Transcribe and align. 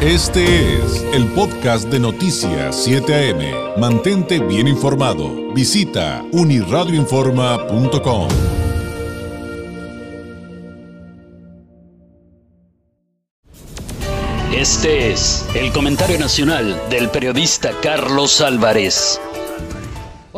Este 0.00 0.76
es 0.76 1.02
el 1.12 1.26
podcast 1.32 1.88
de 1.88 1.98
Noticias 1.98 2.84
7 2.84 3.32
AM. 3.32 3.80
Mantente 3.80 4.38
bien 4.38 4.68
informado. 4.68 5.52
Visita 5.52 6.24
uniradioinforma.com. 6.30 8.28
Este 14.54 15.10
es 15.10 15.44
el 15.56 15.72
comentario 15.72 16.20
nacional 16.20 16.80
del 16.90 17.10
periodista 17.10 17.72
Carlos 17.82 18.40
Álvarez. 18.40 19.20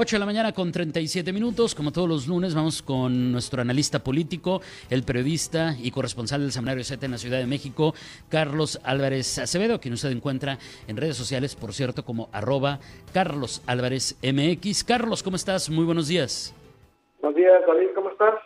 8 0.00 0.16
de 0.16 0.20
la 0.20 0.24
mañana 0.24 0.52
con 0.52 0.72
37 0.72 1.30
minutos, 1.30 1.74
como 1.74 1.92
todos 1.92 2.08
los 2.08 2.26
lunes, 2.26 2.54
vamos 2.54 2.80
con 2.80 3.32
nuestro 3.32 3.60
analista 3.60 3.98
político, 3.98 4.62
el 4.88 5.02
periodista 5.02 5.76
y 5.78 5.90
corresponsal 5.90 6.40
del 6.40 6.52
Seminario 6.52 6.82
7 6.82 7.04
en 7.04 7.12
la 7.12 7.18
Ciudad 7.18 7.36
de 7.36 7.44
México, 7.44 7.92
Carlos 8.30 8.80
Álvarez 8.82 9.38
Acevedo, 9.38 9.78
quien 9.78 9.92
usted 9.92 10.10
encuentra 10.10 10.56
en 10.88 10.96
redes 10.96 11.18
sociales, 11.18 11.54
por 11.54 11.74
cierto, 11.74 12.02
como 12.02 12.30
arroba 12.32 12.78
Carlos 13.12 13.62
Álvarez 13.66 14.16
MX. 14.22 14.84
Carlos, 14.84 15.22
¿cómo 15.22 15.36
estás? 15.36 15.68
Muy 15.68 15.84
buenos 15.84 16.08
días. 16.08 16.54
Buenos 17.20 17.36
días, 17.36 17.60
David, 17.66 17.88
¿cómo 17.94 18.08
estás? 18.08 18.36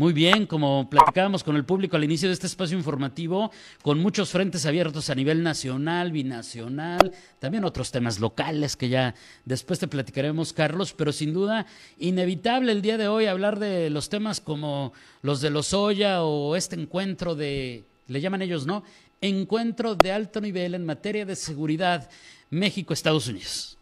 Muy 0.00 0.14
bien, 0.14 0.46
como 0.46 0.88
platicábamos 0.88 1.44
con 1.44 1.56
el 1.56 1.66
público 1.66 1.94
al 1.94 2.04
inicio 2.04 2.30
de 2.30 2.32
este 2.32 2.46
espacio 2.46 2.74
informativo, 2.74 3.50
con 3.82 3.98
muchos 3.98 4.32
frentes 4.32 4.64
abiertos 4.64 5.10
a 5.10 5.14
nivel 5.14 5.42
nacional, 5.42 6.10
binacional, 6.10 7.12
también 7.38 7.66
otros 7.66 7.92
temas 7.92 8.18
locales 8.18 8.78
que 8.78 8.88
ya 8.88 9.14
después 9.44 9.78
te 9.78 9.88
platicaremos, 9.88 10.54
Carlos, 10.54 10.94
pero 10.94 11.12
sin 11.12 11.34
duda 11.34 11.66
inevitable 11.98 12.72
el 12.72 12.80
día 12.80 12.96
de 12.96 13.08
hoy 13.08 13.26
hablar 13.26 13.58
de 13.58 13.90
los 13.90 14.08
temas 14.08 14.40
como 14.40 14.94
los 15.20 15.42
de 15.42 15.50
los 15.50 15.74
Oya 15.74 16.22
o 16.22 16.56
este 16.56 16.76
encuentro 16.76 17.34
de, 17.34 17.84
le 18.08 18.20
llaman 18.22 18.40
ellos, 18.40 18.66
¿no? 18.66 18.82
Encuentro 19.20 19.96
de 19.96 20.12
alto 20.12 20.40
nivel 20.40 20.74
en 20.74 20.86
materia 20.86 21.26
de 21.26 21.36
seguridad 21.36 22.08
México-Estados 22.48 23.28
Unidos. 23.28 23.76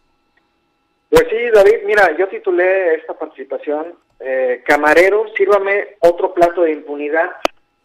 Pues 1.11 1.28
sí, 1.30 1.36
David, 1.55 1.86
mira, 1.86 2.19
yo 2.19 2.27
titulé 2.27 2.96
esta 2.96 3.16
participación 3.16 4.08
eh, 4.20 4.62
Camarero, 4.66 5.27
sírvame 5.36 5.97
otro 6.00 6.34
plato 6.34 6.62
de 6.62 6.72
impunidad 6.72 7.30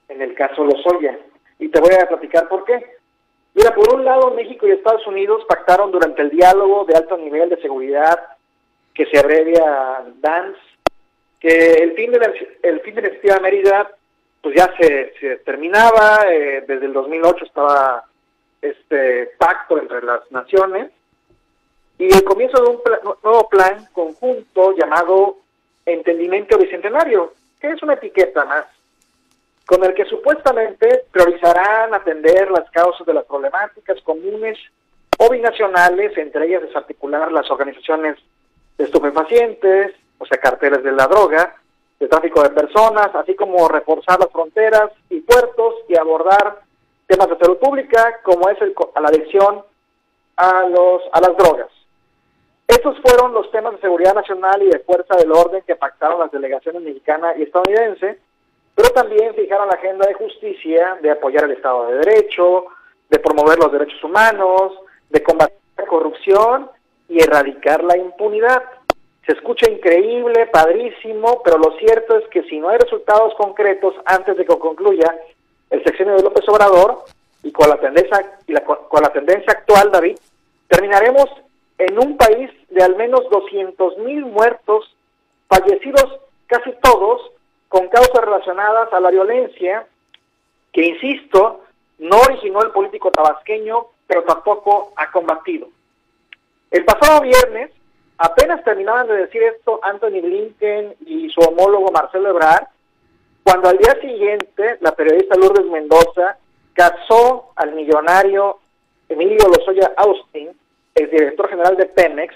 en 0.10 0.22
el 0.22 0.34
caso 0.34 0.64
Lozoya. 0.64 1.18
Y 1.60 1.70
te 1.70 1.80
voy 1.80 1.94
a 1.94 2.08
platicar 2.08 2.48
por 2.48 2.66
qué. 2.66 2.84
Mira, 3.54 3.74
por 3.76 3.94
un 3.94 4.04
lado, 4.04 4.32
México 4.32 4.68
y 4.68 4.72
Estados 4.72 5.06
Unidos 5.06 5.46
pactaron 5.48 5.92
durante 5.92 6.22
el 6.22 6.30
diálogo 6.30 6.86
de 6.86 6.96
alto 6.96 7.18
nivel 7.18 7.50
de 7.50 7.62
seguridad 7.62 8.20
que 8.94 9.06
se 9.08 9.20
abrevia 9.20 10.04
DANS, 10.22 10.58
que 11.40 11.74
el 11.74 11.94
fin 11.94 12.12
de 12.12 12.20
la, 12.20 12.34
el 12.64 12.80
fin 12.82 12.96
de 12.96 13.20
la 13.24 13.40
Mérida 13.40 13.92
pues 14.42 14.56
ya 14.56 14.74
se, 14.78 15.14
se 15.20 15.38
terminaba, 15.38 16.26
eh, 16.30 16.66
desde 16.68 16.86
el 16.86 16.94
2008 16.94 17.46
estaba 17.46 18.04
este 18.62 19.28
pacto 19.38 19.78
entre 19.78 20.02
las 20.02 20.30
naciones, 20.32 20.92
y 21.98 22.14
el 22.14 22.24
comienzo 22.24 22.62
de 22.62 22.70
un 22.72 22.82
nuevo 23.24 23.48
plan 23.48 23.88
conjunto 23.94 24.76
llamado 24.76 25.38
Entendimiento 25.86 26.58
Bicentenario, 26.58 27.34
que 27.60 27.70
es 27.70 27.84
una 27.84 27.94
etiqueta 27.94 28.46
más, 28.46 28.66
con 29.66 29.84
el 29.84 29.94
que 29.94 30.06
supuestamente 30.06 31.06
priorizarán 31.12 31.94
atender 31.94 32.52
las 32.52 32.70
causas 32.72 33.06
de 33.08 33.14
las 33.14 33.26
problemáticas 33.26 34.02
comunes 34.02 34.58
o 35.18 35.30
binacionales, 35.30 36.18
entre 36.18 36.48
ellas 36.48 36.64
desarticular 36.64 37.32
las 37.32 37.50
organizaciones 37.50 38.18
de 38.78 38.86
estupefacientes, 38.86 39.94
o 40.18 40.26
sea, 40.26 40.38
carteles 40.38 40.84
de 40.84 40.92
la 40.92 41.08
droga, 41.08 41.56
de 42.00 42.08
tráfico 42.08 42.42
de 42.44 42.50
personas, 42.50 43.14
así 43.16 43.36
como 43.36 43.68
reforzar 43.68 44.20
las 44.20 44.30
fronteras 44.32 44.92
y 45.10 45.22
puertos 45.22 45.76
y 45.88 45.98
abordar 45.98 46.62
temas 47.08 47.30
de 47.30 47.38
salud 47.38 47.58
pública, 47.58 48.20
como 48.24 48.50
es 48.50 48.62
el, 48.62 48.74
la 49.02 49.08
adicción 49.08 49.64
a, 50.38 50.64
los, 50.68 51.04
a 51.12 51.22
las 51.22 51.38
drogas. 51.38 51.70
Estos 52.68 52.98
fueron 53.02 53.34
los 53.34 53.52
temas 53.52 53.74
de 53.74 53.82
seguridad 53.82 54.14
nacional 54.14 54.62
y 54.64 54.70
de 54.70 54.80
fuerza 54.80 55.16
del 55.16 55.32
orden 55.32 55.64
que 55.68 55.76
pactaron 55.76 56.20
las 56.20 56.32
delegaciones 56.32 56.82
mexicana 56.82 57.34
y 57.38 57.44
estadounidense, 57.44 58.20
pero 58.76 58.90
también 58.90 59.36
fijaron 59.36 59.68
la 59.68 59.76
agenda 59.76 60.08
de 60.08 60.14
justicia, 60.14 60.98
de 61.02 61.12
apoyar 61.12 61.44
el 61.44 61.52
Estado 61.52 61.88
de 61.88 61.98
Derecho, 61.98 62.66
de 63.10 63.20
promover 63.20 63.60
los 63.60 63.72
derechos 63.72 64.04
humanos, 64.04 64.74
de 65.10 65.22
combatir 65.22 65.58
la 65.78 65.86
corrupción 65.86 66.70
y 67.10 67.22
erradicar 67.22 67.84
la 67.84 67.98
impunidad. 67.98 68.64
Se 69.26 69.34
escucha 69.34 69.70
increíble, 69.70 70.48
padrísimo, 70.48 71.42
pero 71.44 71.58
lo 71.58 71.78
cierto 71.78 72.18
es 72.18 72.28
que 72.30 72.44
si 72.44 72.60
no 72.60 72.70
hay 72.70 72.78
resultados 72.78 73.34
concretos 73.36 73.94
antes 74.06 74.36
de 74.36 74.46
que 74.46 74.58
concluya 74.58 75.16
el 75.70 75.84
sexenio 75.84 76.16
de 76.16 76.24
López 76.24 76.48
Obrador 76.50 77.04
y 77.44 77.52
con 77.52 77.70
la 77.70 77.78
tendencia 77.78 78.40
y 78.48 78.54
la, 78.54 78.62
con 78.62 79.02
la 79.02 79.14
tendencia 79.14 79.54
actual, 79.54 79.92
David, 79.92 80.18
terminaremos 80.68 81.30
en 81.78 81.98
un 82.00 82.18
país 82.18 82.50
de 82.70 82.84
al 82.84 82.96
menos 82.96 83.22
200 83.30 83.98
mil 84.00 84.26
muertos, 84.26 84.96
fallecidos 85.48 86.20
casi 86.48 86.72
todos 86.82 87.32
con 87.68 87.88
causas 87.88 88.24
relacionadas 88.24 88.92
a 88.94 89.00
la 89.00 89.10
violencia, 89.10 89.88
que 90.72 90.86
insisto, 90.86 91.62
no 92.00 92.18
originó 92.20 92.62
el 92.62 92.72
político 92.72 93.12
tabasqueño, 93.12 93.88
pero 94.08 94.24
tampoco 94.24 94.94
ha 94.96 95.12
combatido. 95.12 95.68
El 96.72 96.86
pasado 96.86 97.22
viernes, 97.22 97.72
apenas 98.18 98.64
terminaban 98.64 99.08
de 99.08 99.18
decir 99.18 99.42
esto 99.44 99.80
Anthony 99.84 100.22
Blinken 100.22 100.96
y 101.06 101.30
su 101.30 101.42
homólogo 101.42 101.92
Marcelo 101.92 102.30
Ebrard, 102.30 102.68
cuando 103.44 103.70
al 103.70 103.78
día 103.78 103.96
siguiente 104.02 104.78
la 104.82 104.94
periodista 104.94 105.36
Lourdes 105.36 105.66
Mendoza 105.66 106.38
casó 106.74 107.52
al 107.56 107.74
millonario 107.74 108.60
Emilio 109.10 109.48
Lozoya 109.48 109.92
Austin 109.98 110.50
el 110.96 111.10
director 111.10 111.50
general 111.50 111.76
de 111.78 111.86
Pemex, 111.86 112.34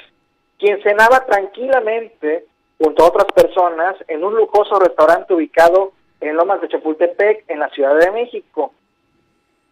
quien 0.57 0.81
cenaba 0.81 1.25
tranquilamente 1.25 2.45
junto 2.77 3.03
a 3.03 3.07
otras 3.07 3.25
personas 3.33 3.95
en 4.07 4.23
un 4.23 4.35
lujoso 4.35 4.79
restaurante 4.79 5.33
ubicado 5.33 5.93
en 6.19 6.35
Lomas 6.35 6.61
de 6.61 6.67
Chapultepec, 6.67 7.45
en 7.47 7.59
la 7.59 7.69
Ciudad 7.69 7.97
de 7.97 8.11
México. 8.11 8.73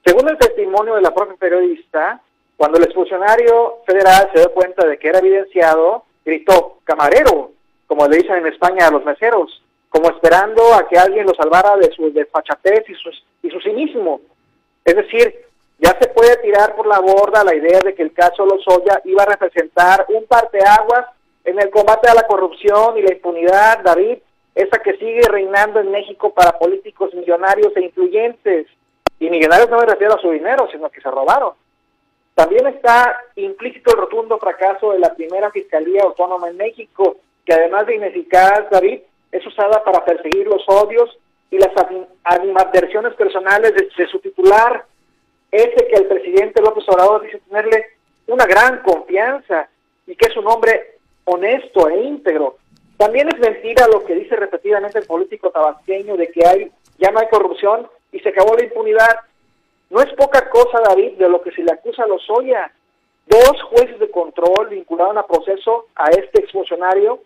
Según 0.06 0.30
el 0.30 0.38
testimonio 0.38 0.96
de 0.96 1.02
la 1.02 1.14
propia 1.14 1.36
periodista, 1.36 2.22
cuando 2.58 2.78
el 2.78 2.84
expulsionario 2.86 3.80
federal 3.86 4.30
se 4.32 4.40
dio 4.40 4.52
cuenta 4.54 4.88
de 4.88 4.98
que 4.98 5.10
era 5.10 5.20
evidenciado, 5.20 6.06
gritó, 6.24 6.80
camarero, 6.84 7.52
como 7.88 8.08
le 8.08 8.18
dicen 8.18 8.38
en 8.38 8.48
España 8.48 8.88
a 8.88 8.92
los 8.92 9.04
meseros, 9.04 9.62
como 9.90 10.10
esperando 10.10 10.74
a 10.74 10.88
que 10.88 10.98
alguien 10.98 11.26
lo 11.26 11.34
salvara 11.34 11.76
de 11.78 11.92
su 11.92 12.12
desfachatez 12.12 12.88
y, 12.90 12.94
sus, 12.96 13.26
y 13.42 13.50
su 13.50 13.60
cinismo. 13.62 14.22
Es 14.84 14.96
decir, 14.96 15.45
ya 15.78 15.98
se 16.00 16.08
puede 16.10 16.38
tirar 16.38 16.76
por 16.76 16.88
la 16.88 17.00
borda 17.00 17.44
la 17.44 17.56
idea 17.56 17.80
de 17.82 17.94
que 17.94 18.04
el 18.04 18.14
caso 18.14 18.46
Lozoya 18.46 19.02
iba 19.04 19.24
a 19.24 19.28
representar 19.28 20.06
un 20.10 20.26
parteaguas 20.26 21.08
en 21.44 21.60
el 21.60 21.70
combate 21.70 22.10
a 22.10 22.16
la 22.16 22.24
corrupción 22.24 22.98
y 22.98 23.02
la 23.02 23.14
impunidad, 23.14 23.80
David, 23.84 24.20
esa 24.56 24.80
que 24.80 24.98
sigue 24.98 25.22
reinando 25.28 25.80
en 25.80 25.92
México 25.92 26.34
para 26.34 26.58
políticos 26.58 27.14
millonarios 27.14 27.76
e 27.76 27.82
influyentes. 27.82 28.68
Y 29.20 29.30
millonarios 29.30 29.70
no 29.70 29.78
me 29.78 29.86
refiero 29.86 30.16
a 30.16 30.22
su 30.22 30.32
dinero, 30.32 30.68
sino 30.72 30.90
que 30.90 31.02
se 31.02 31.12
robaron. 31.12 31.54
También 32.34 32.68
está 32.68 33.18
implícito 33.36 33.92
el 33.92 34.02
rotundo 34.02 34.38
fracaso 34.40 34.92
de 34.92 35.00
la 35.00 35.14
primera 35.14 35.52
Fiscalía 35.52 36.04
Autónoma 36.04 36.50
en 36.50 36.58
México, 36.58 37.18
que 37.46 37.54
además 37.54 37.86
de 37.86 37.96
ineficaz, 37.96 38.70
David, 38.72 39.02
es 39.32 39.46
usada 39.46 39.84
para 39.84 40.04
perseguir 40.04 40.48
los 40.48 40.64
odios 40.68 41.18
y 41.52 41.58
las 41.58 41.72
animadversiones 42.24 43.14
personales 43.14 43.74
de 43.74 44.08
su 44.08 44.20
titular, 44.20 44.86
ese 45.56 45.88
que 45.88 45.96
el 45.96 46.08
presidente 46.08 46.62
López 46.62 46.84
Obrador 46.88 47.24
dice 47.24 47.40
tenerle 47.48 47.86
una 48.28 48.46
gran 48.46 48.82
confianza 48.84 49.70
y 50.08 50.16
que 50.16 50.30
es 50.30 50.38
un 50.38 50.48
hombre 50.48 50.98
honesto 51.26 51.90
e 51.90 52.04
íntegro. 52.04 52.58
También 52.98 53.28
es 53.28 53.40
mentira 53.40 53.88
lo 53.88 54.04
que 54.06 54.16
dice 54.16 54.36
repetidamente 54.36 55.00
el 55.00 55.06
político 55.06 55.50
tabasqueño 55.50 56.16
de 56.18 56.28
que 56.30 56.48
hay 56.48 56.72
ya 56.98 57.12
no 57.12 57.20
hay 57.20 57.28
corrupción 57.28 57.88
y 58.12 58.20
se 58.20 58.30
acabó 58.30 58.56
la 58.56 58.64
impunidad. 58.64 59.20
No 59.90 60.02
es 60.02 60.12
poca 60.14 60.50
cosa, 60.50 60.80
David, 60.88 61.14
de 61.14 61.30
lo 61.30 61.42
que 61.42 61.52
se 61.52 61.64
le 61.64 61.74
acusa 61.74 62.04
a 62.04 62.08
Lozoya. 62.08 62.72
Dos 63.28 63.62
jueces 63.64 64.00
de 64.00 64.10
control 64.10 64.70
vincularon 64.70 65.18
a 65.18 65.28
proceso 65.28 65.88
a 65.96 66.10
este 66.12 66.40
exfuncionario 66.42 67.20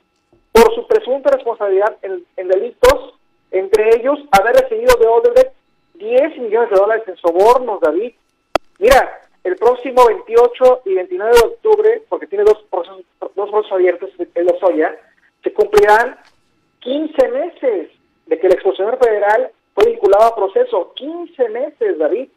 por 0.52 0.74
su 0.74 0.88
presunta 0.88 1.30
responsabilidad 1.30 1.98
en, 2.02 2.26
en 2.36 2.48
delitos, 2.48 3.14
entre 3.52 3.96
ellos 3.96 4.18
haber 4.32 4.56
recibido 4.56 4.96
de 4.98 5.08
Odebrecht 5.08 5.54
10 6.00 6.38
millones 6.38 6.70
de 6.70 6.78
dólares 6.78 7.04
en 7.08 7.18
sobornos, 7.18 7.82
David. 7.82 8.14
Mira, 8.80 9.22
el 9.44 9.56
próximo 9.58 10.06
28 10.06 10.82
y 10.86 10.96
29 10.96 11.34
de 11.34 11.48
octubre, 11.48 12.02
porque 12.10 12.28
tiene 12.28 12.44
dos 12.46 12.64
procesos, 12.70 13.06
dos 13.20 13.50
procesos 13.50 13.72
abiertos 13.72 14.10
en 14.18 14.46
Lozoya, 14.46 14.96
se 15.44 15.54
cumplirán 15.54 16.18
15 16.80 17.28
meses 17.30 17.90
de 18.26 18.40
que 18.40 18.48
el 18.48 18.54
expositor 18.54 18.98
federal 18.98 19.52
fue 19.74 19.86
vinculado 19.86 20.26
a 20.26 20.36
proceso. 20.36 20.94
15 20.96 21.50
meses, 21.50 21.98
David. 21.98 22.30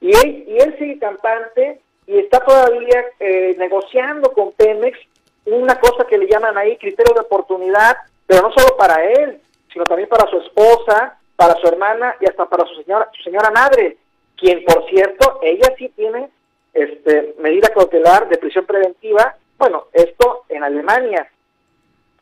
Y 0.00 0.10
él, 0.10 0.44
y 0.46 0.58
él 0.58 0.76
sigue 0.78 0.98
cantante 0.98 1.80
y 2.06 2.18
está 2.18 2.40
todavía 2.40 3.04
eh, 3.18 3.54
negociando 3.58 4.32
con 4.32 4.52
Pemex 4.52 4.98
una 5.46 5.78
cosa 5.78 6.04
que 6.06 6.18
le 6.18 6.26
llaman 6.26 6.56
ahí 6.58 6.76
criterio 6.76 7.14
de 7.14 7.20
oportunidad, 7.20 7.96
pero 8.26 8.42
no 8.42 8.52
solo 8.52 8.76
para 8.76 9.04
él, 9.04 9.40
sino 9.72 9.84
también 9.84 10.08
para 10.08 10.28
su 10.28 10.38
esposa, 10.38 11.18
para 11.36 11.54
su 11.60 11.66
hermana 11.68 12.16
y 12.20 12.26
hasta 12.26 12.46
para 12.46 12.66
su 12.66 12.82
señora, 12.82 13.08
su 13.12 13.22
señora 13.22 13.50
madre, 13.50 13.96
quien 14.36 14.64
por 14.64 14.88
cierto, 14.88 15.40
ella 15.42 15.74
sí 15.78 15.88
tiene 15.96 16.28
este, 16.74 17.34
medida 17.38 17.68
cautelar 17.68 18.28
de 18.28 18.38
prisión 18.38 18.66
preventiva, 18.66 19.36
bueno, 19.58 19.86
esto 19.92 20.44
en 20.48 20.62
Alemania. 20.62 21.30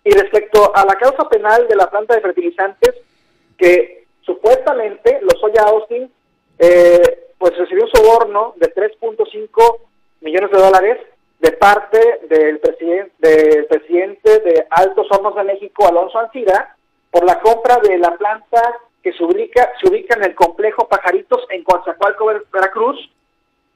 Y 0.05 0.11
respecto 0.11 0.75
a 0.75 0.85
la 0.85 0.95
causa 0.95 1.29
penal 1.29 1.67
de 1.67 1.77
la 1.77 1.91
planta 1.91 2.15
de 2.15 2.21
fertilizantes, 2.21 2.95
que 3.57 4.05
supuestamente 4.23 5.21
los 5.23 5.41
Soya 5.41 5.63
Austin, 5.63 6.11
eh, 6.59 7.29
pues 7.39 7.57
recibió 7.57 7.85
un 7.85 7.91
soborno 7.91 8.55
de 8.57 8.73
3.5 8.73 9.79
millones 10.21 10.51
de 10.51 10.59
dólares 10.59 10.99
de 11.41 11.53
parte 11.53 12.21
del, 12.29 12.59
presidente 12.59 13.13
del 13.19 13.67
presidente 13.67 14.39
de 14.41 14.67
Altos 14.71 15.07
Hornos 15.11 15.35
de 15.35 15.45
México, 15.45 15.87
Alonso 15.87 16.19
Ancira, 16.19 16.77
por 17.11 17.25
la 17.25 17.41
compra 17.41 17.79
de 17.83 17.99
la 17.99 18.17
planta 18.17 18.63
que 19.05 19.13
se 19.13 19.23
ubica, 19.23 19.71
se 19.79 19.89
ubica 19.91 20.17
en 20.17 20.25
el 20.25 20.35
complejo 20.35 20.89
Pajaritos 20.89 21.47
en 21.51 21.63
Coatzacoalco, 21.63 22.33
Veracruz, 22.51 22.99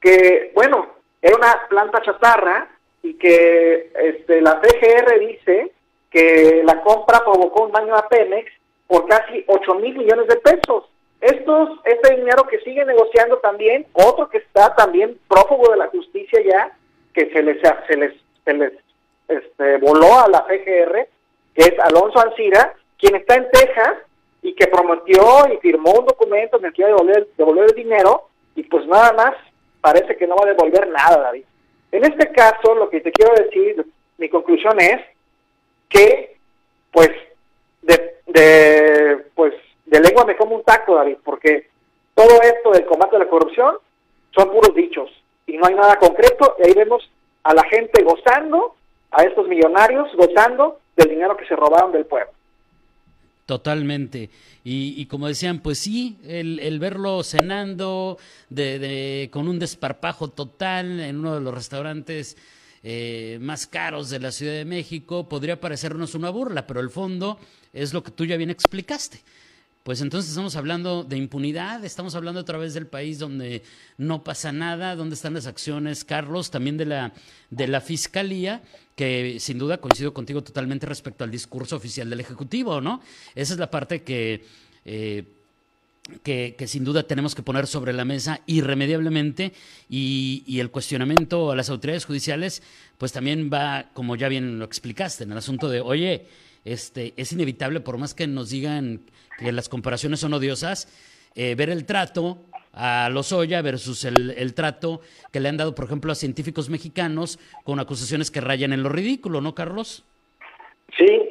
que, 0.01 0.51
bueno, 0.55 0.87
era 1.21 1.37
una 1.37 1.67
planta 1.69 2.01
chatarra 2.01 2.67
y 3.03 3.13
que 3.13 3.91
este, 3.93 4.41
la 4.41 4.59
PGR 4.59 5.19
dice 5.19 5.71
que 6.09 6.63
la 6.65 6.81
compra 6.81 7.19
provocó 7.23 7.65
un 7.65 7.71
daño 7.71 7.95
a 7.95 8.09
Pemex 8.09 8.51
por 8.87 9.07
casi 9.07 9.45
8 9.45 9.75
mil 9.75 9.99
millones 9.99 10.27
de 10.27 10.37
pesos. 10.37 10.85
Estos, 11.21 11.79
este 11.83 12.15
dinero 12.15 12.47
que 12.47 12.59
sigue 12.61 12.83
negociando 12.83 13.37
también, 13.37 13.85
otro 13.93 14.29
que 14.29 14.39
está 14.39 14.73
también 14.73 15.19
prófugo 15.27 15.69
de 15.69 15.77
la 15.77 15.89
justicia 15.89 16.41
ya, 16.43 16.75
que 17.13 17.29
se 17.31 17.43
les, 17.43 17.61
se 17.87 17.97
les, 17.97 18.13
se 18.43 18.53
les 18.53 18.73
este, 19.27 19.77
voló 19.77 20.21
a 20.21 20.27
la 20.27 20.47
PGR, 20.47 21.07
que 21.53 21.61
es 21.61 21.79
Alonso 21.81 22.19
Ancira, 22.19 22.73
quien 22.97 23.15
está 23.15 23.35
en 23.35 23.47
Texas 23.51 23.93
y 24.49 24.55
que 24.55 24.67
prometió 24.67 25.21
y 25.53 25.57
firmó 25.57 25.91
un 25.91 26.05
documento 26.05 26.57
en 26.57 26.65
el 26.65 26.73
que 26.73 26.81
iba 26.81 26.89
a 26.89 26.93
devolver, 26.93 27.27
devolver 27.37 27.65
el 27.65 27.75
dinero 27.75 28.29
y 28.55 28.63
pues 28.63 28.85
nada 28.87 29.13
más 29.13 29.35
parece 29.79 30.17
que 30.17 30.25
no 30.25 30.35
va 30.35 30.45
a 30.45 30.53
devolver 30.53 30.87
nada, 30.89 31.19
David. 31.19 31.43
En 31.91 32.03
este 32.03 32.31
caso, 32.31 32.73
lo 32.73 32.89
que 32.89 33.01
te 33.01 33.11
quiero 33.11 33.33
decir, 33.35 33.85
mi 34.17 34.27
conclusión 34.27 34.79
es 34.79 35.01
que, 35.87 36.37
pues, 36.91 37.09
de, 37.83 38.15
de, 38.25 39.17
pues, 39.35 39.53
de 39.85 39.99
lengua 39.99 40.25
me 40.25 40.35
como 40.35 40.55
un 40.55 40.63
taco, 40.63 40.95
David, 40.95 41.17
porque 41.23 41.69
todo 42.15 42.41
esto 42.41 42.71
del 42.71 42.85
combate 42.85 43.17
a 43.17 43.19
la 43.19 43.29
corrupción 43.29 43.77
son 44.31 44.49
puros 44.49 44.73
dichos 44.73 45.11
y 45.45 45.57
no 45.57 45.67
hay 45.67 45.75
nada 45.75 45.97
concreto 45.97 46.55
y 46.57 46.67
ahí 46.67 46.73
vemos 46.73 47.07
a 47.43 47.53
la 47.53 47.63
gente 47.65 48.03
gozando, 48.03 48.75
a 49.11 49.23
estos 49.23 49.47
millonarios 49.47 50.09
gozando 50.15 50.79
del 50.95 51.09
dinero 51.09 51.37
que 51.37 51.45
se 51.45 51.55
robaron 51.55 51.91
del 51.91 52.05
pueblo. 52.05 52.31
Totalmente. 53.49 54.29
Y, 54.63 55.07
como 55.07 55.27
decían, 55.27 55.61
pues 55.61 55.79
sí, 55.79 56.17
el, 56.23 56.77
verlo 56.77 57.23
cenando 57.23 58.19
de, 58.51 59.27
con 59.33 59.47
un 59.47 59.57
desparpajo 59.57 60.27
total 60.27 60.99
en 60.99 61.17
uno 61.17 61.33
de 61.33 61.41
los 61.41 61.51
restaurantes 61.51 62.37
eh, 62.83 63.39
más 63.41 63.65
caros 63.65 64.11
de 64.11 64.19
la 64.19 64.31
Ciudad 64.31 64.53
de 64.53 64.65
México 64.65 65.27
podría 65.27 65.59
parecernos 65.59 66.13
una 66.13 66.29
burla, 66.29 66.67
pero 66.67 66.79
el 66.79 66.91
fondo 66.91 67.39
es 67.73 67.91
lo 67.91 68.03
que 68.03 68.11
tú 68.11 68.23
ya 68.23 68.37
bien 68.37 68.51
explicaste. 68.51 69.19
Pues 69.83 70.01
entonces 70.01 70.29
estamos 70.29 70.55
hablando 70.55 71.03
de 71.03 71.17
impunidad, 71.17 71.83
estamos 71.85 72.13
hablando 72.13 72.41
otra 72.41 72.57
vez 72.57 72.73
del 72.73 72.85
país 72.85 73.17
donde 73.17 73.63
no 73.97 74.23
pasa 74.23 74.51
nada, 74.51 74.95
donde 74.95 75.15
están 75.15 75.33
las 75.33 75.47
acciones, 75.47 76.03
Carlos, 76.03 76.51
también 76.51 76.77
de 76.77 76.85
la, 76.85 77.13
de 77.49 77.67
la 77.67 77.79
Fiscalía, 77.79 78.61
que 78.95 79.37
sin 79.39 79.57
duda 79.57 79.77
coincido 79.77 80.13
contigo 80.13 80.43
totalmente 80.43 80.85
respecto 80.85 81.23
al 81.23 81.31
discurso 81.31 81.77
oficial 81.77 82.09
del 82.09 82.19
Ejecutivo, 82.19 82.81
¿no? 82.81 83.01
Esa 83.35 83.53
es 83.53 83.59
la 83.59 83.71
parte 83.71 84.03
que... 84.03 84.43
Eh, 84.85 85.23
que, 86.23 86.55
sin 86.67 86.83
duda 86.83 87.03
tenemos 87.03 87.35
que 87.35 87.43
poner 87.43 87.67
sobre 87.67 87.93
la 87.93 88.03
mesa 88.03 88.41
irremediablemente 88.47 89.53
y, 89.91 90.43
y, 90.47 90.59
el 90.59 90.71
cuestionamiento 90.71 91.51
a 91.51 91.55
las 91.55 91.69
autoridades 91.69 92.05
judiciales, 92.05 92.63
pues 92.97 93.11
también 93.11 93.51
va, 93.53 93.85
como 93.93 94.15
ya 94.15 94.27
bien 94.27 94.57
lo 94.57 94.65
explicaste, 94.65 95.25
en 95.25 95.33
el 95.33 95.37
asunto 95.37 95.69
de, 95.69 95.81
oye, 95.81 96.25
este, 96.71 97.13
es 97.17 97.31
inevitable, 97.31 97.79
por 97.79 97.97
más 97.97 98.13
que 98.13 98.27
nos 98.27 98.51
digan 98.51 99.01
que 99.39 99.51
las 99.51 99.69
comparaciones 99.69 100.19
son 100.19 100.33
odiosas, 100.33 100.87
eh, 101.35 101.55
ver 101.55 101.69
el 101.69 101.85
trato 101.85 102.37
a 102.73 103.09
los 103.09 103.31
Oya 103.33 103.61
versus 103.61 104.05
el, 104.05 104.53
trato 104.53 105.01
que 105.31 105.39
le 105.39 105.49
han 105.49 105.57
dado, 105.57 105.73
por 105.73 105.85
ejemplo, 105.85 106.11
a 106.11 106.15
científicos 106.15 106.69
mexicanos 106.69 107.39
con 107.63 107.79
acusaciones 107.79 108.29
que 108.29 108.41
rayan 108.41 108.73
en 108.73 108.83
lo 108.83 108.89
ridículo, 108.89 109.41
¿no, 109.41 109.55
Carlos? 109.55 110.05
Sí, 110.97 111.29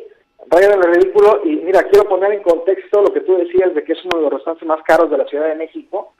rayan 0.50 0.72
en 0.72 0.80
lo 0.80 0.92
ridículo. 0.92 1.42
Y 1.44 1.56
mira, 1.56 1.84
quiero 1.84 2.08
poner 2.08 2.32
en 2.32 2.42
contexto 2.42 3.02
lo 3.02 3.12
que 3.12 3.20
tú 3.20 3.36
decías 3.36 3.74
de 3.74 3.84
que 3.84 3.92
es 3.92 4.04
uno 4.04 4.16
de 4.16 4.22
los 4.24 4.32
restaurantes 4.32 4.66
más 4.66 4.82
caros 4.82 5.10
de 5.10 5.18
la 5.18 5.26
Ciudad 5.26 5.48
de 5.48 5.54
México. 5.54 6.14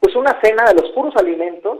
Pues 0.00 0.16
una 0.16 0.40
cena 0.40 0.64
de 0.64 0.80
los 0.80 0.90
puros 0.92 1.14
alimentos 1.16 1.78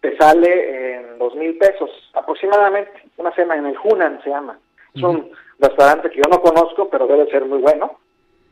te 0.00 0.16
sale 0.16 0.94
en 0.96 1.18
dos 1.18 1.34
mil 1.34 1.56
pesos 1.58 1.90
aproximadamente. 2.14 2.92
Una 3.18 3.34
cena 3.34 3.56
en 3.56 3.66
el 3.66 3.76
Hunan 3.84 4.22
se 4.24 4.30
llama. 4.30 4.58
Es 4.94 5.02
un 5.02 5.30
restaurante 5.58 6.10
que 6.10 6.16
yo 6.16 6.30
no 6.30 6.40
conozco, 6.40 6.88
pero 6.88 7.06
debe 7.06 7.30
ser 7.30 7.44
muy 7.44 7.58
bueno 7.58 7.98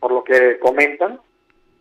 por 0.01 0.13
lo 0.13 0.25
que 0.25 0.59
comentan. 0.59 1.21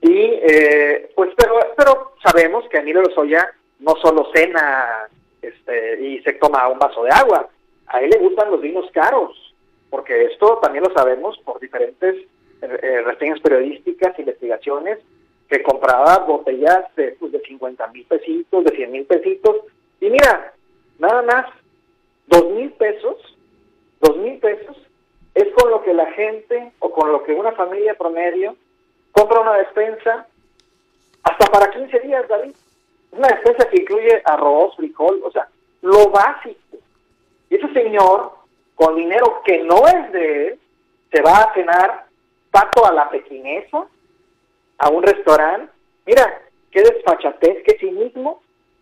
Y 0.02 0.12
eh, 0.13 1.12
pues, 1.16 1.31
pero, 1.36 1.56
pero 1.75 2.13
sabemos 2.24 2.68
que 2.69 2.78
Emilio 2.78 3.02
Lozoya 3.02 3.52
no 3.80 3.96
solo 4.02 4.30
cena 4.34 5.08
este, 5.42 6.02
y 6.02 6.22
se 6.22 6.34
toma 6.34 6.68
un 6.68 6.80
vaso 6.80 7.04
de 7.04 7.12
agua, 7.12 7.48
a 7.88 8.00
él 8.00 8.10
le 8.12 8.19
gustan 8.19 8.52
los 8.52 8.62
vinos 8.62 8.90
caros, 8.92 9.54
porque 9.90 10.25
esto 10.25 10.60
también 10.62 10.84
lo 10.84 10.94
sabemos 10.94 11.38
por 11.40 11.60
diferentes 11.60 12.16
eh, 12.62 13.02
reseñas 13.04 13.40
periodísticas, 13.40 14.18
investigaciones, 14.18 15.00
que 15.50 15.64
compraba 15.64 16.19
botellas 16.19 16.86
de, 16.96 17.18
pues, 17.19 17.31
de 17.31 17.42
50 17.42 17.88
mil 17.88 18.06
pesitos, 18.06 18.64
de 18.64 18.75
100 18.75 18.92
mil 18.92 19.06
pesitos, 19.06 19.57
y 20.00 20.10
mira, 20.10 20.54
nada 21.00 21.22
más, 21.24 21.46
dos 22.28 22.50
mil 22.52 22.72
pesos, 22.74 23.18
dos 24.01 24.18
mil 24.18 24.38
pesos 24.39 24.77
es 25.33 25.48
con 25.53 25.71
lo 25.71 25.81
que 25.83 25.94
la 25.94 26.07
gente 26.12 26.71
o 26.80 26.92
con 26.92 27.12
lo 27.12 27.24
que 27.24 27.33
una 27.33 27.53
familia 27.53 27.94
promedio 27.98 28.56
compra 29.12 29.39
una 29.39 29.57
despensa 29.57 30.27
hasta 31.24 31.45
para 31.48 31.71
15 31.71 32.00
días, 32.00 32.27
David. 32.27 32.56
Una 33.12 33.27
despensa 33.27 33.69
que 33.69 33.81
incluye 33.81 34.21
arroz, 34.25 34.75
frijol, 34.75 35.21
o 35.24 35.31
sea, 35.31 35.48
lo 35.81 36.09
básico. 36.09 36.77
Y 37.50 37.56
ese 37.56 37.71
señor, 37.74 38.31
con 38.75 38.95
dinero 38.95 39.42
que 39.45 39.59
no 39.63 39.88
es 39.88 40.12
de 40.12 40.47
él, 40.47 40.59
se 41.12 41.21
va 41.21 41.38
a 41.38 41.54
cenar 41.54 42.06
pato 42.50 42.86
a 42.86 42.94
la 42.94 43.09
pequinesa, 43.09 43.86
a 44.77 44.89
un 44.89 45.04
restaurante. 45.04 45.71
Mira, 46.06 46.42
qué 46.71 46.81
desfachatez, 46.81 47.63
qué 47.63 47.77
cinismo 47.80 48.42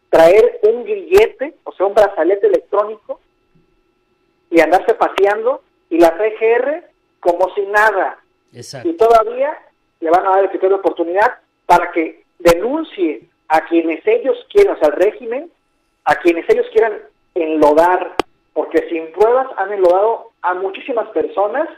traer 0.10 0.60
un 0.64 0.84
grillete, 0.84 1.56
o 1.64 1.72
sea, 1.74 1.86
un 1.88 1.94
brazalete 1.94 2.48
electrónico 2.48 3.20
y 4.50 4.60
andarse 4.60 4.94
paseando 4.94 5.62
y 5.90 6.00
la 6.00 6.16
PGR 6.18 6.84
como 7.20 7.54
si 7.56 7.62
nada. 7.62 8.20
Y 8.52 8.94
todavía 8.94 9.58
le 10.00 10.10
van 10.10 10.26
a 10.26 10.32
dar 10.32 10.50
el 10.52 10.60
de 10.60 10.74
oportunidad 10.74 11.40
para 11.66 11.92
que 11.92 12.24
denuncie 12.40 13.24
a 13.48 13.62
quienes 13.66 14.06
ellos 14.06 14.38
quieran, 14.50 14.76
o 14.76 14.80
sea, 14.80 14.90
al 14.90 14.96
régimen, 14.96 15.52
a 16.06 16.16
quienes 16.16 16.50
ellos 16.50 16.66
quieran 16.72 16.94
enlodar, 17.36 18.16
porque 18.54 18.88
sin 18.90 19.12
pruebas 19.12 19.48
han 19.58 19.74
enlodado 19.74 20.32
a 20.42 20.54
muchísimas 20.56 21.08
personas 21.10 21.70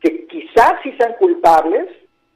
que 0.00 0.26
quizás 0.26 0.74
sí 0.82 0.92
sean 0.98 1.14
culpables, 1.14 1.86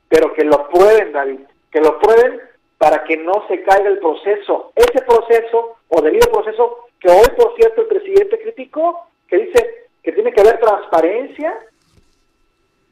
pero 0.08 0.32
que 0.34 0.44
lo 0.44 0.68
prueben, 0.68 1.12
David, 1.12 1.40
que 1.70 1.80
lo 1.80 1.98
prueben 1.98 2.40
para 2.78 3.04
que 3.04 3.16
no 3.16 3.44
se 3.48 3.62
caiga 3.62 3.88
el 3.88 3.98
proceso. 3.98 4.72
Ese 4.74 5.02
proceso, 5.02 5.76
o 5.88 6.00
debido 6.00 6.30
proceso, 6.30 6.88
que 6.98 7.10
hoy, 7.10 7.26
por 7.36 7.54
cierto, 7.56 7.82
el 7.82 7.88
presidente 7.88 8.40
criticó, 8.40 9.06
que 9.30 9.38
dice, 9.38 9.88
que 10.02 10.12
tiene 10.12 10.32
que 10.32 10.40
haber 10.40 10.58
transparencia 10.58 11.56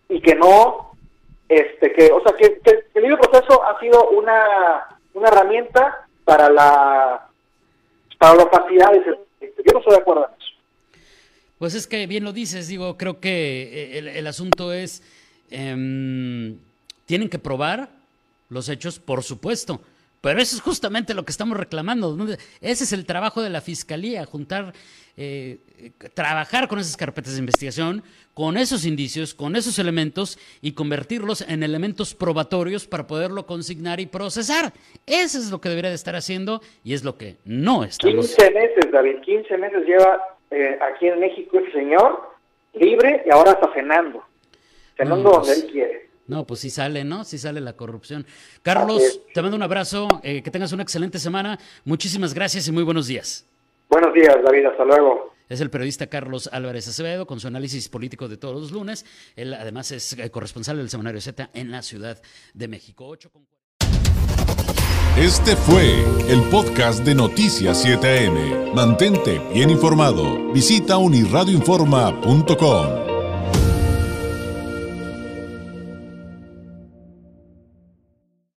y 0.09 0.21
que 0.21 0.37
no, 0.37 0.93
este, 1.49 1.93
que, 1.93 2.13
o 2.13 2.23
sea, 2.23 2.33
que, 2.37 2.61
el 2.95 3.03
libre 3.03 3.19
proceso 3.19 3.63
ha 3.65 3.79
sido 3.81 4.11
una, 4.11 4.99
una 5.15 5.29
herramienta 5.29 6.07
para 6.25 6.49
la, 6.49 7.29
para 8.19 8.35
la 8.37 8.43
opacidad. 8.45 8.93
Yo 8.95 9.73
no 9.73 9.79
estoy 9.81 9.95
de 9.95 10.01
acuerdo 10.01 10.29
en 10.29 10.41
eso. 10.41 10.53
Pues 11.59 11.75
es 11.75 11.87
que 11.89 12.07
bien 12.07 12.23
lo 12.23 12.33
dices, 12.33 12.69
digo, 12.69 12.97
creo 12.97 13.19
que 13.21 13.97
eh, 13.97 14.19
el, 14.19 14.27
asunto 14.29 14.73
es, 14.73 15.03
em, 15.51 16.57
tienen 17.07 17.29
que 17.29 17.41
probar 17.41 17.89
los 18.49 18.69
hechos, 18.69 19.01
por 19.01 19.25
supuesto, 19.25 19.81
pero 20.21 20.41
eso 20.41 20.57
es 20.57 20.63
justamente 20.63 21.15
lo 21.15 21.25
que 21.25 21.31
estamos 21.31 21.57
reclamando. 21.57 22.17
Ese 22.61 22.85
es 22.85 22.93
el 22.93 23.07
trabajo 23.07 23.43
de 23.43 23.51
la 23.51 23.61
Fiscalía, 23.61 24.25
juntar, 24.25 24.73
eh, 25.17 25.59
trabajar 26.15 26.69
con 26.69 26.79
esas 26.79 26.97
carpetas 26.97 27.35
de 27.35 27.41
investigación, 27.41 28.03
con 28.35 28.57
esos 28.57 28.85
indicios, 28.85 29.35
con 29.35 29.57
esos 29.57 29.79
elementos 29.79 30.39
y 30.61 30.73
convertirlos 30.73 31.43
en 31.49 31.63
elementos 31.63 32.15
probatorios 32.15 32.87
para 32.87 33.07
poderlo 33.07 33.47
consignar 33.47 34.01
y 34.01 34.07
procesar. 34.07 34.73
Eso 35.07 35.39
es 35.39 35.51
lo 35.51 35.61
que 35.61 35.69
debería 35.69 35.91
de 35.91 35.97
estar 35.97 36.17
haciendo 36.17 36.61
y 36.85 36.95
es 36.95 37.05
lo 37.05 37.17
que 37.17 37.37
no 37.45 37.85
estamos. 37.85 38.35
15 38.37 38.51
meses, 38.53 38.93
David, 38.93 39.21
15 39.23 39.59
meses 39.59 39.87
lleva 39.87 40.21
eh, 40.51 40.79
aquí 40.81 41.07
en 41.07 41.21
México 41.21 41.59
ese 41.59 41.73
señor 41.73 42.31
libre 42.75 43.23
y 43.27 43.31
ahora 43.31 43.53
está 43.53 43.73
cenando. 43.73 44.25
Cenando 44.97 45.31
donde 45.31 45.47
pues, 45.47 45.63
él 45.65 45.71
quiere. 45.71 46.08
No, 46.29 46.47
pues 46.47 46.61
sí 46.61 46.71
sale, 46.71 47.03
¿no? 47.05 47.25
Sí 47.25 47.39
sale 47.39 47.61
la 47.61 47.73
corrupción. 47.73 48.27
Carlos, 48.63 49.21
te 49.35 49.43
mando 49.43 49.57
un 49.57 49.63
abrazo, 49.63 50.07
eh, 50.23 50.43
que 50.43 50.51
tengas 50.51 50.73
una 50.73 50.83
excelente 50.83 51.19
semana. 51.19 51.59
Muchísimas 51.85 52.35
gracias 52.35 52.69
y 52.69 52.73
muy 52.73 52.85
buenos 52.85 53.09
días. 53.09 53.47
Buenos 53.89 54.15
días, 54.15 54.37
David. 54.45 54.67
Hasta 54.67 54.85
luego. 54.85 55.35
Es 55.49 55.63
el 55.63 55.71
periodista 55.71 56.09
Carlos 56.09 56.51
Álvarez 56.53 56.87
Acevedo 56.87 57.27
con 57.27 57.41
su 57.41 57.49
análisis 57.49 57.89
político 57.89 58.29
de 58.29 58.37
todos 58.37 58.61
los 58.61 58.71
lunes. 58.71 59.07
Él 59.35 59.55
además 59.55 59.91
es 59.91 60.13
eh, 60.13 60.31
corresponsal 60.31 60.77
del 60.77 60.91
Semanario 60.91 61.23
Z 61.23 61.49
en 61.55 61.71
la 61.71 61.81
Ciudad 61.83 62.21
de 62.53 62.69
México. 62.69 63.17
Este 65.17 65.57
fue 65.57 66.05
el 66.29 66.43
podcast 66.51 67.03
de 67.05 67.15
Noticias 67.15 67.83
7am. 67.85 68.75
Mantente 68.75 69.41
bien 69.53 69.71
informado. 69.71 70.53
Visita 70.53 70.99
unirradioinforma.com. 70.99 73.08